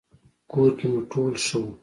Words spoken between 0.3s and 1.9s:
کور کې مو ټول ښه وو؟